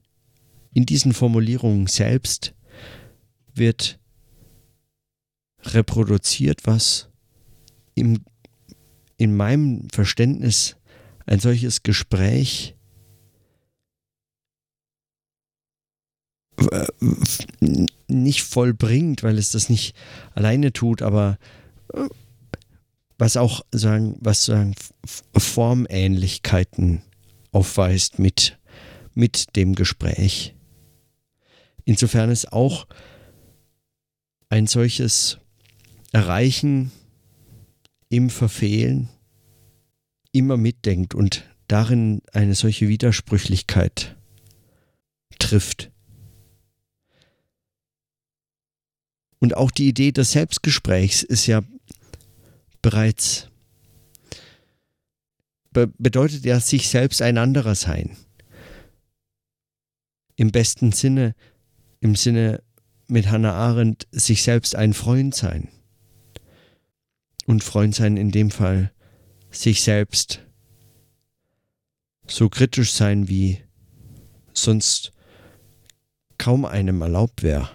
in 0.77 0.85
diesen 0.85 1.15
Formulierungen 1.15 1.87
selbst 1.87 2.55
wird 3.55 3.99
reproduziert, 5.63 6.67
was 6.67 7.09
im, 7.95 8.23
in 9.17 9.35
meinem 9.35 9.89
Verständnis 9.89 10.77
ein 11.25 11.41
solches 11.41 11.83
Gespräch 11.83 12.77
nicht 18.07 18.43
vollbringt, 18.43 19.23
weil 19.23 19.39
es 19.39 19.49
das 19.49 19.71
nicht 19.71 19.97
alleine 20.35 20.75
tut, 20.75 21.01
aber 21.01 21.39
äh, 21.95 22.07
was 23.17 23.39
auch 23.39 23.65
sagen, 23.73 24.19
was 24.21 24.45
sagen 24.45 24.75
Formähnlichkeiten 25.35 27.01
aufweist 27.51 28.19
mit, 28.19 28.59
mit 29.15 29.57
dem 29.57 29.75
Gespräch. 29.75 30.53
Insofern 31.87 32.31
ist 32.31 32.53
auch 32.53 32.87
ein 34.49 34.67
solches 34.67 35.39
Erreichen 36.13 36.91
im 38.09 38.29
Verfehlen 38.29 39.09
immer 40.33 40.57
mitdenkt 40.57 41.15
und 41.15 41.45
darin 41.69 42.23
eine 42.33 42.55
solche 42.55 42.89
Widersprüchlichkeit 42.89 44.17
trifft. 45.39 45.93
Und 49.39 49.57
auch 49.57 49.71
die 49.71 49.89
Idee 49.89 50.11
des 50.11 50.33
Selbstgesprächs 50.33 51.23
ist 51.23 51.47
ja 51.47 51.63
bereits, 52.83 53.49
be 55.71 55.87
bedeutet 55.99 56.45
ja 56.45 56.59
sich 56.59 56.89
selbst 56.89 57.23
ein 57.23 57.39
anderer 57.39 57.77
sein. 57.77 58.17
Im 60.35 60.51
besten 60.51 60.91
Sinne, 60.91 61.35
im 62.01 62.17
Sinne 62.17 62.63
mit 63.09 63.29
Hannah 63.31 63.55
Arendt, 63.55 64.07
sich 64.11 64.43
selbst 64.43 64.75
ein 64.75 64.93
Freund 64.93 65.35
sein. 65.35 65.69
Und 67.47 67.63
Freund 67.63 67.95
sein 67.95 68.17
in 68.17 68.31
dem 68.31 68.51
Fall 68.51 68.93
sich 69.51 69.83
selbst 69.83 70.41
so 72.27 72.49
kritisch 72.49 72.93
sein, 72.93 73.29
wie 73.29 73.61
sonst 74.53 75.13
kaum 76.39 76.65
einem 76.65 77.01
erlaubt 77.01 77.43
wäre. 77.43 77.71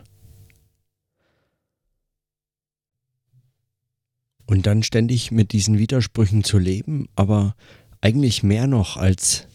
Und 4.46 4.66
dann 4.66 4.84
ständig 4.84 5.32
mit 5.32 5.54
diesen 5.54 5.78
Widersprüchen 5.78 6.44
zu 6.44 6.58
leben, 6.58 7.08
aber 7.16 7.56
eigentlich 8.02 8.44
mehr 8.44 8.68
noch 8.68 8.98
als 8.98 9.48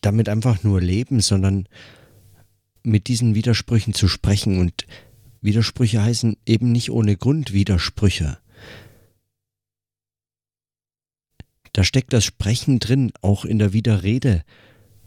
damit 0.00 0.28
einfach 0.28 0.62
nur 0.62 0.80
leben, 0.80 1.20
sondern 1.20 1.68
mit 2.86 3.08
diesen 3.08 3.34
Widersprüchen 3.34 3.94
zu 3.94 4.08
sprechen. 4.08 4.58
Und 4.58 4.86
Widersprüche 5.40 6.02
heißen 6.02 6.36
eben 6.46 6.72
nicht 6.72 6.90
ohne 6.90 7.16
Grund 7.16 7.52
Widersprüche. 7.52 8.38
Da 11.72 11.84
steckt 11.84 12.12
das 12.12 12.24
Sprechen 12.24 12.78
drin, 12.78 13.12
auch 13.20 13.44
in 13.44 13.58
der 13.58 13.72
Widerrede 13.72 14.44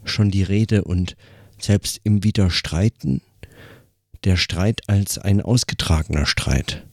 schon 0.04 0.30
die 0.30 0.44
Rede 0.44 0.84
und 0.84 1.16
selbst 1.58 2.00
im 2.04 2.22
Widerstreiten 2.22 3.22
der 4.24 4.36
Streit 4.36 4.88
als 4.88 5.18
ein 5.18 5.40
ausgetragener 5.40 6.26
Streit. 6.26 6.86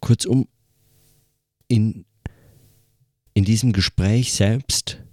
Kurzum, 0.00 0.48
in, 1.68 2.04
in 3.32 3.44
diesem 3.44 3.72
Gespräch 3.72 4.34
selbst 4.34 5.03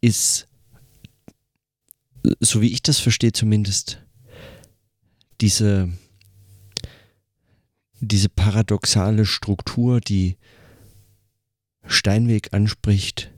ist, 0.00 0.48
so 2.40 2.60
wie 2.60 2.72
ich 2.72 2.82
das 2.82 2.98
verstehe 2.98 3.32
zumindest, 3.32 4.02
diese, 5.40 5.90
diese 8.00 8.28
paradoxale 8.28 9.26
Struktur, 9.26 10.00
die 10.00 10.36
Steinweg 11.86 12.52
anspricht, 12.52 13.32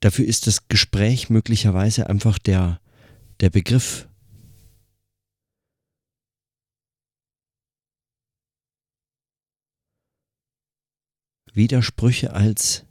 dafür 0.00 0.26
ist 0.26 0.46
das 0.46 0.68
Gespräch 0.68 1.30
möglicherweise 1.30 2.08
einfach 2.08 2.38
der, 2.38 2.80
der 3.40 3.50
Begriff. 3.50 4.06
Widersprüche 11.52 12.32
als 12.32 12.84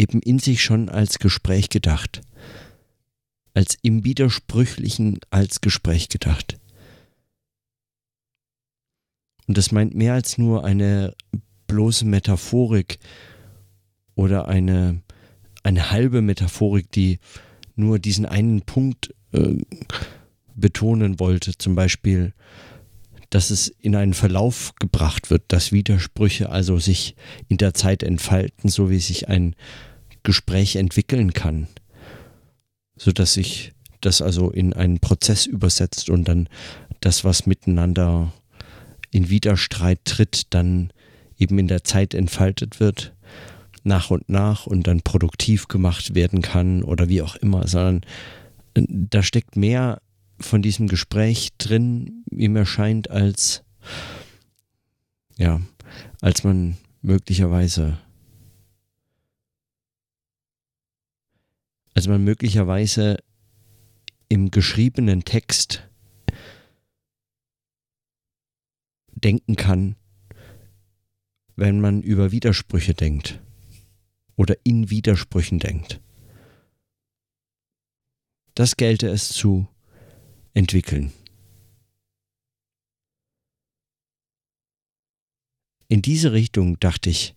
eben 0.00 0.20
in 0.22 0.38
sich 0.38 0.62
schon 0.62 0.88
als 0.88 1.18
Gespräch 1.18 1.68
gedacht, 1.68 2.22
als 3.52 3.76
im 3.82 4.02
Widersprüchlichen 4.04 5.18
als 5.28 5.60
Gespräch 5.60 6.08
gedacht. 6.08 6.58
Und 9.46 9.58
das 9.58 9.72
meint 9.72 9.94
mehr 9.94 10.14
als 10.14 10.38
nur 10.38 10.64
eine 10.64 11.14
bloße 11.66 12.06
Metaphorik 12.06 12.98
oder 14.14 14.48
eine, 14.48 15.02
eine 15.62 15.90
halbe 15.90 16.22
Metaphorik, 16.22 16.90
die 16.92 17.18
nur 17.76 17.98
diesen 17.98 18.26
einen 18.26 18.62
Punkt 18.62 19.14
äh, 19.32 19.56
betonen 20.54 21.20
wollte, 21.20 21.56
zum 21.58 21.74
Beispiel 21.74 22.32
dass 23.30 23.50
es 23.50 23.68
in 23.68 23.94
einen 23.94 24.12
Verlauf 24.12 24.74
gebracht 24.80 25.30
wird, 25.30 25.44
dass 25.46 25.70
Widersprüche 25.70 26.50
also 26.50 26.80
sich 26.80 27.14
in 27.46 27.58
der 27.58 27.74
Zeit 27.74 28.02
entfalten, 28.02 28.68
so 28.68 28.90
wie 28.90 28.98
sich 28.98 29.28
ein 29.28 29.54
Gespräch 30.22 30.76
entwickeln 30.76 31.32
kann, 31.32 31.68
sodass 32.96 33.34
sich 33.34 33.72
das 34.00 34.22
also 34.22 34.50
in 34.50 34.72
einen 34.72 34.98
Prozess 35.00 35.46
übersetzt 35.46 36.10
und 36.10 36.26
dann 36.26 36.48
das, 37.00 37.24
was 37.24 37.46
miteinander 37.46 38.32
in 39.10 39.28
Widerstreit 39.28 40.04
tritt, 40.04 40.54
dann 40.54 40.92
eben 41.38 41.58
in 41.58 41.68
der 41.68 41.84
Zeit 41.84 42.14
entfaltet 42.14 42.80
wird, 42.80 43.14
nach 43.82 44.10
und 44.10 44.28
nach 44.28 44.66
und 44.66 44.86
dann 44.86 45.00
produktiv 45.00 45.68
gemacht 45.68 46.14
werden 46.14 46.42
kann 46.42 46.82
oder 46.82 47.08
wie 47.08 47.22
auch 47.22 47.36
immer, 47.36 47.66
sondern 47.66 48.02
äh, 48.74 48.84
da 48.88 49.22
steckt 49.22 49.56
mehr 49.56 50.02
von 50.38 50.62
diesem 50.62 50.86
Gespräch 50.86 51.50
drin, 51.58 52.24
wie 52.30 52.48
mir 52.48 52.66
scheint, 52.66 53.10
als 53.10 53.62
ja, 55.36 55.60
als 56.20 56.44
man 56.44 56.76
möglicherweise 57.00 57.98
als 62.00 62.08
man 62.08 62.24
möglicherweise 62.24 63.22
im 64.30 64.50
geschriebenen 64.50 65.26
Text 65.26 65.86
denken 69.10 69.54
kann, 69.54 69.96
wenn 71.56 71.78
man 71.78 72.00
über 72.00 72.32
Widersprüche 72.32 72.94
denkt 72.94 73.42
oder 74.34 74.56
in 74.64 74.88
Widersprüchen 74.88 75.58
denkt. 75.58 76.00
Das 78.54 78.78
gelte 78.78 79.08
es 79.08 79.28
zu 79.28 79.68
entwickeln. 80.54 81.12
In 85.88 86.00
diese 86.00 86.32
Richtung, 86.32 86.80
dachte 86.80 87.10
ich, 87.10 87.36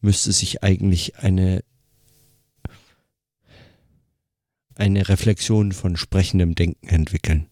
müsste 0.00 0.32
sich 0.32 0.62
eigentlich 0.62 1.18
eine, 1.18 1.62
eine 4.76 5.08
Reflexion 5.08 5.72
von 5.72 5.96
sprechendem 5.96 6.54
Denken 6.54 6.88
entwickeln. 6.88 7.48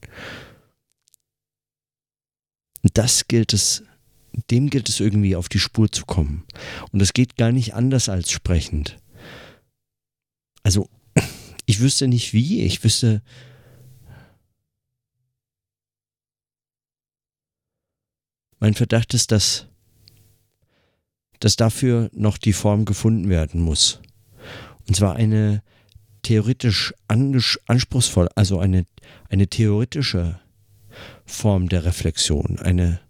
Das 2.94 3.28
gilt 3.28 3.52
es, 3.52 3.84
dem 4.50 4.70
gilt 4.70 4.88
es 4.88 5.00
irgendwie 5.00 5.36
auf 5.36 5.48
die 5.48 5.60
Spur 5.60 5.90
zu 5.90 6.04
kommen. 6.04 6.44
Und 6.90 7.00
es 7.00 7.12
geht 7.12 7.36
gar 7.36 7.52
nicht 7.52 7.74
anders 7.74 8.08
als 8.08 8.30
sprechend. 8.30 8.98
Also, 10.62 10.88
ich 11.66 11.80
wüsste 11.80 12.08
nicht 12.08 12.32
wie, 12.32 12.62
ich 12.62 12.82
wüsste, 12.82 13.22
Mein 18.62 18.74
Verdacht 18.74 19.12
ist, 19.12 19.32
dass, 19.32 19.66
dass 21.40 21.56
dafür 21.56 22.08
noch 22.12 22.38
die 22.38 22.52
Form 22.52 22.84
gefunden 22.84 23.28
werden 23.28 23.60
muss. 23.60 24.00
Und 24.86 24.94
zwar 24.94 25.16
eine 25.16 25.64
theoretisch 26.22 26.94
anspruchsvoll, 27.08 28.28
also 28.34 28.58
eine, 28.58 28.86
eine 29.28 29.48
theoretische 29.48 30.40
Form 31.24 31.68
der 31.68 31.84
Reflexion, 31.84 32.58
eine 32.58 33.00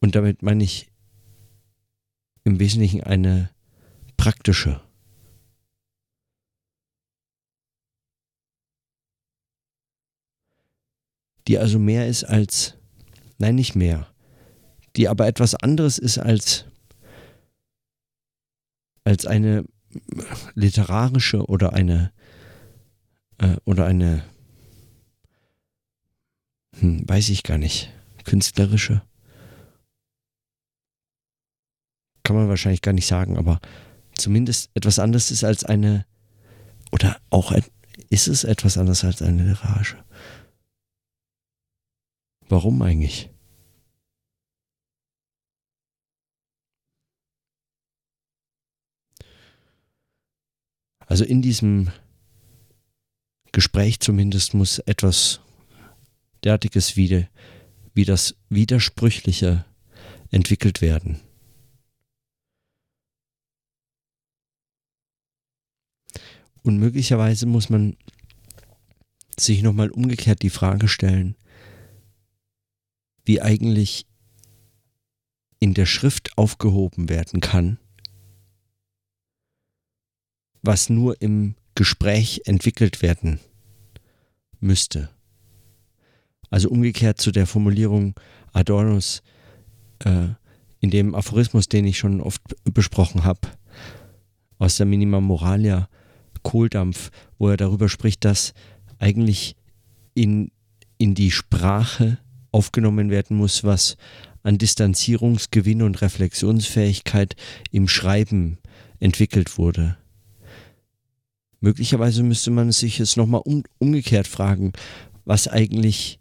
Und 0.00 0.16
damit 0.16 0.42
meine 0.42 0.64
ich 0.64 0.90
im 2.42 2.58
Wesentlichen 2.58 3.04
eine 3.04 3.50
praktische. 4.16 4.80
die 11.48 11.58
also 11.58 11.78
mehr 11.78 12.06
ist 12.08 12.24
als, 12.24 12.74
nein, 13.38 13.56
nicht 13.56 13.74
mehr, 13.74 14.06
die 14.96 15.08
aber 15.08 15.26
etwas 15.26 15.54
anderes 15.54 15.98
ist 15.98 16.18
als, 16.18 16.66
als 19.04 19.26
eine 19.26 19.64
literarische 20.54 21.44
oder 21.46 21.72
eine, 21.72 22.12
äh, 23.38 23.56
oder 23.64 23.86
eine, 23.86 24.24
hm, 26.78 27.08
weiß 27.08 27.28
ich 27.30 27.42
gar 27.42 27.58
nicht, 27.58 27.92
künstlerische. 28.24 29.02
Kann 32.22 32.36
man 32.36 32.48
wahrscheinlich 32.48 32.82
gar 32.82 32.92
nicht 32.92 33.06
sagen, 33.06 33.36
aber 33.36 33.60
zumindest 34.14 34.70
etwas 34.74 34.98
anderes 34.98 35.30
ist 35.30 35.44
als 35.44 35.64
eine, 35.64 36.06
oder 36.92 37.16
auch 37.30 37.52
ist 38.10 38.28
es 38.28 38.44
etwas 38.44 38.78
anderes 38.78 39.04
als 39.04 39.22
eine 39.22 39.42
Mirage. 39.42 40.02
Warum 42.48 42.82
eigentlich? 42.82 43.31
Also 51.12 51.24
in 51.24 51.42
diesem 51.42 51.90
Gespräch 53.52 54.00
zumindest 54.00 54.54
muss 54.54 54.78
etwas 54.78 55.40
derartiges 56.42 56.96
wie, 56.96 57.28
wie 57.92 58.06
das 58.06 58.34
Widersprüchliche 58.48 59.66
entwickelt 60.30 60.80
werden. 60.80 61.20
Und 66.62 66.78
möglicherweise 66.78 67.44
muss 67.44 67.68
man 67.68 67.98
sich 69.38 69.60
nochmal 69.60 69.90
umgekehrt 69.90 70.40
die 70.40 70.48
Frage 70.48 70.88
stellen, 70.88 71.36
wie 73.26 73.42
eigentlich 73.42 74.06
in 75.58 75.74
der 75.74 75.84
Schrift 75.84 76.38
aufgehoben 76.38 77.10
werden 77.10 77.40
kann, 77.40 77.76
was 80.62 80.88
nur 80.88 81.20
im 81.20 81.54
Gespräch 81.74 82.42
entwickelt 82.44 83.02
werden 83.02 83.40
müsste. 84.60 85.10
Also 86.50 86.68
umgekehrt 86.68 87.20
zu 87.20 87.32
der 87.32 87.46
Formulierung 87.46 88.14
Adornos 88.52 89.22
äh, 90.00 90.28
in 90.80 90.90
dem 90.90 91.14
Aphorismus, 91.14 91.68
den 91.68 91.86
ich 91.86 91.98
schon 91.98 92.20
oft 92.20 92.42
besprochen 92.64 93.24
habe, 93.24 93.40
aus 94.58 94.76
der 94.76 94.86
Minima 94.86 95.20
Moralia, 95.20 95.88
Kohldampf, 96.42 97.10
wo 97.38 97.48
er 97.48 97.56
darüber 97.56 97.88
spricht, 97.88 98.24
dass 98.24 98.52
eigentlich 98.98 99.56
in, 100.14 100.50
in 100.98 101.14
die 101.14 101.30
Sprache 101.30 102.18
aufgenommen 102.50 103.10
werden 103.10 103.36
muss, 103.36 103.64
was 103.64 103.96
an 104.42 104.58
Distanzierungsgewinn 104.58 105.82
und 105.82 106.02
Reflexionsfähigkeit 106.02 107.36
im 107.70 107.88
Schreiben 107.88 108.58
entwickelt 108.98 109.56
wurde. 109.56 109.96
Möglicherweise 111.62 112.24
müsste 112.24 112.50
man 112.50 112.72
sich 112.72 112.98
jetzt 112.98 113.16
nochmal 113.16 113.42
um, 113.44 113.62
umgekehrt 113.78 114.26
fragen, 114.26 114.72
was 115.24 115.46
eigentlich 115.46 116.18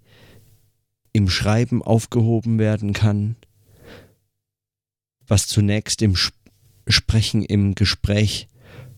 im 1.14 1.30
Schreiben 1.30 1.82
aufgehoben 1.82 2.60
werden 2.60 2.94
kann, 2.94 3.36
was 5.26 5.48
zunächst 5.48 6.04
im 6.04 6.16
Sprechen, 6.88 7.44
im 7.44 7.74
Gespräch 7.74 8.50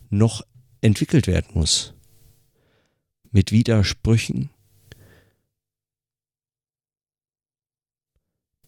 noch 0.09 0.41
entwickelt 0.81 1.27
werden 1.27 1.51
muss. 1.53 1.93
Mit 3.31 3.53
Widersprüchen 3.53 4.49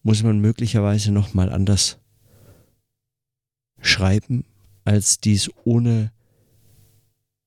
muss 0.02 0.24
man 0.24 0.40
möglicherweise 0.40 1.12
nochmal 1.12 1.52
anders 1.52 2.00
schreiben, 3.82 4.46
als 4.86 5.20
dies 5.20 5.52
ohne 5.66 6.15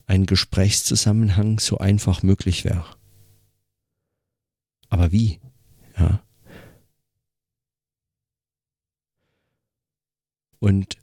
einen 0.09 0.27
Gesprächszusammenhang 0.27 1.61
so 1.61 1.79
einfach 1.79 2.23
möglich 2.23 2.65
wäre. 2.65 2.85
Aber 4.89 5.13
wie? 5.13 5.39
Ja. 5.99 6.23
Und 10.59 10.97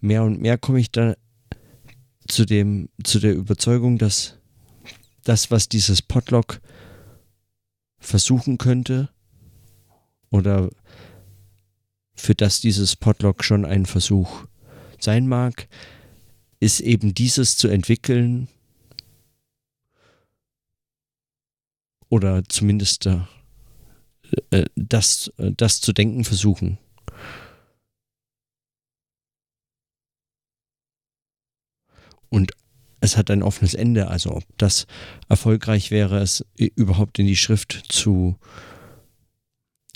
mehr 0.00 0.22
und 0.22 0.40
mehr 0.40 0.56
komme 0.58 0.78
ich 0.78 0.92
da 0.92 1.16
zu 2.28 2.46
dem, 2.46 2.88
zu 3.02 3.18
der 3.18 3.34
Überzeugung, 3.34 3.98
dass 3.98 4.38
das, 5.24 5.50
was 5.50 5.68
dieses 5.68 6.00
Potlock 6.00 6.60
versuchen 7.98 8.56
könnte, 8.56 9.10
oder 10.30 10.70
für 12.14 12.36
das 12.36 12.60
dieses 12.60 12.94
Potlock 12.94 13.42
schon 13.42 13.64
ein 13.64 13.84
Versuch 13.86 14.46
sein 15.00 15.26
mag, 15.26 15.68
ist 16.60 16.80
eben 16.80 17.14
dieses 17.14 17.56
zu 17.56 17.68
entwickeln 17.68 18.48
oder 22.10 22.44
zumindest 22.44 23.06
äh, 23.06 23.20
äh, 24.50 24.66
das, 24.76 25.32
äh, 25.38 25.52
das 25.56 25.80
zu 25.80 25.92
denken 25.92 26.24
versuchen. 26.24 26.78
Und 32.28 32.52
es 33.00 33.16
hat 33.16 33.30
ein 33.30 33.42
offenes 33.42 33.74
Ende, 33.74 34.08
also 34.08 34.32
ob 34.36 34.44
das 34.58 34.86
erfolgreich 35.28 35.90
wäre, 35.90 36.20
es 36.20 36.44
überhaupt 36.56 37.18
in 37.18 37.26
die 37.26 37.36
Schrift 37.36 37.72
zu, 37.88 38.36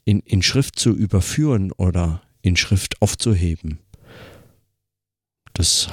in, 0.04 0.20
in 0.20 0.42
Schrift 0.42 0.78
zu 0.78 0.90
überführen 0.90 1.70
oder 1.72 2.22
in 2.42 2.56
Schrift 2.56 3.00
aufzuheben. 3.02 3.78
Das 5.52 5.88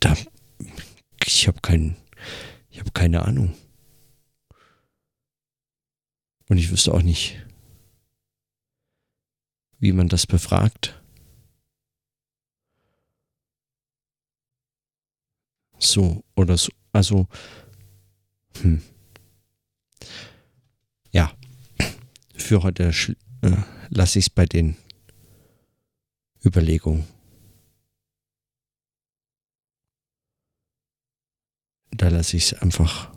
da, 0.00 0.16
ich 1.24 1.46
habe 1.48 1.60
kein, 1.60 1.96
ich 2.70 2.80
habe 2.80 2.90
keine 2.92 3.22
Ahnung. 3.22 3.54
Und 6.48 6.56
ich 6.58 6.70
wüsste 6.70 6.94
auch 6.94 7.02
nicht, 7.02 7.44
wie 9.78 9.92
man 9.92 10.08
das 10.08 10.26
befragt. 10.26 11.00
So 15.78 16.24
oder 16.34 16.56
so. 16.56 16.72
Also, 16.92 17.28
hm. 18.60 18.82
ja, 21.12 21.32
für 22.34 22.62
heute 22.62 22.92
äh, 23.42 23.56
lasse 23.90 24.18
ich 24.18 24.26
es 24.26 24.30
bei 24.30 24.46
den 24.46 24.76
Überlegungen. 26.44 27.06
Da 31.98 32.08
lasse 32.08 32.36
ich 32.36 32.52
es 32.52 32.62
einfach 32.62 33.12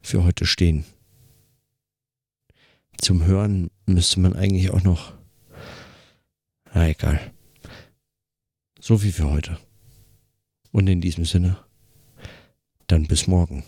für 0.00 0.24
heute 0.24 0.46
stehen. 0.46 0.84
Zum 2.98 3.24
Hören 3.24 3.70
müsste 3.86 4.20
man 4.20 4.34
eigentlich 4.34 4.70
auch 4.70 4.82
noch. 4.82 5.14
Na 6.74 6.88
egal. 6.88 7.32
So 8.80 8.98
viel 8.98 9.12
für 9.12 9.30
heute. 9.30 9.58
Und 10.70 10.86
in 10.86 11.00
diesem 11.00 11.24
Sinne, 11.24 11.58
dann 12.86 13.06
bis 13.06 13.26
morgen. 13.26 13.64